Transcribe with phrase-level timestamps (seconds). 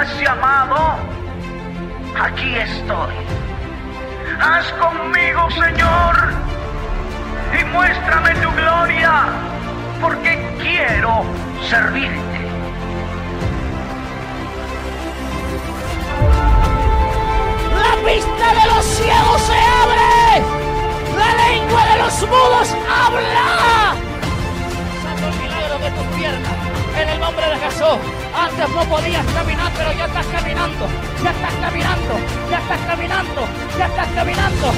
[0.00, 0.96] has llamado,
[2.18, 3.12] aquí estoy.
[4.40, 6.14] Haz conmigo, Señor,
[7.60, 9.24] y muéstrame tu gloria,
[10.00, 11.22] porque quiero
[11.68, 12.40] servirte.
[17.82, 20.42] La vista de los ciegos se abre.
[21.18, 23.39] La lengua de los mudos habla.
[26.18, 26.52] Piernas.
[27.00, 27.98] En el nombre de Jesús.
[28.34, 30.86] Antes no podías caminar, pero ya estás caminando.
[31.22, 32.14] Ya estás caminando.
[32.50, 33.40] Ya estás caminando.
[33.78, 34.72] Ya estás caminando.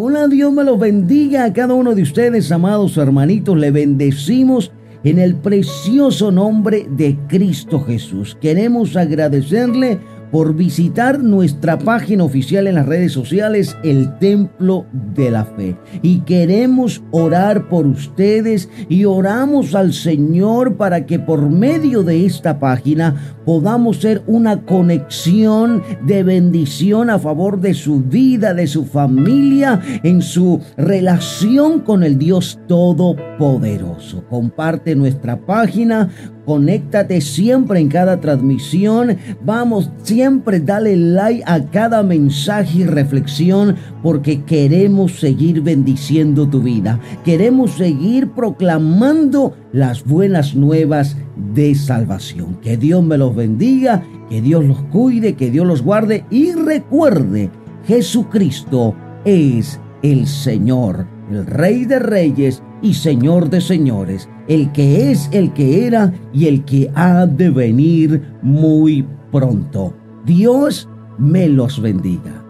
[0.00, 3.56] Hola, Dios me los bendiga a cada uno de ustedes, amados hermanitos.
[3.56, 4.70] Le bendecimos
[5.02, 8.36] en el precioso nombre de Cristo Jesús.
[8.40, 9.98] Queremos agradecerle
[10.30, 15.76] por visitar nuestra página oficial en las redes sociales, el Templo de la Fe.
[16.02, 22.58] Y queremos orar por ustedes y oramos al Señor para que por medio de esta
[22.58, 29.80] página podamos ser una conexión de bendición a favor de su vida, de su familia,
[30.02, 34.24] en su relación con el Dios Todopoderoso.
[34.28, 36.10] Comparte nuestra página,
[36.48, 39.18] conéctate siempre en cada transmisión.
[39.44, 46.98] Vamos, siempre dale like a cada mensaje y reflexión porque queremos seguir bendiciendo tu vida.
[47.22, 51.18] Queremos seguir proclamando las buenas nuevas
[51.54, 52.56] de salvación.
[52.62, 57.50] Que Dios me los bendiga, que Dios los cuide, que Dios los guarde y recuerde,
[57.86, 58.94] Jesucristo
[59.26, 65.52] es el Señor, el Rey de Reyes y Señor de Señores, el que es, el
[65.52, 69.94] que era y el que ha de venir muy pronto.
[70.24, 70.88] Dios
[71.18, 72.44] me los bendiga.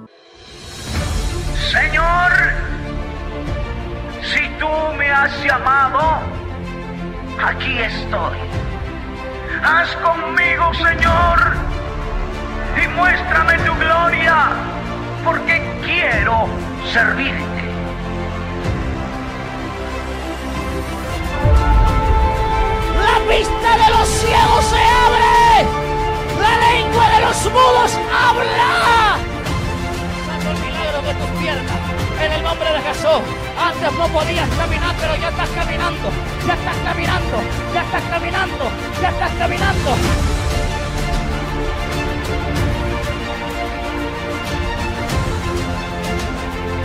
[1.73, 2.33] Señor,
[4.23, 6.21] si tú me has llamado,
[7.45, 8.39] aquí estoy.
[9.63, 11.39] Haz conmigo, Señor,
[12.77, 14.51] y muéstrame tu gloria,
[15.25, 16.47] porque quiero
[16.93, 17.58] servirte.
[31.41, 33.23] En el nombre de Jesús.
[33.57, 36.11] Antes no podías caminar, pero ya estás caminando.
[36.45, 37.37] Ya estás caminando.
[37.73, 38.71] Ya estás caminando.
[39.01, 40.38] Ya estás caminando.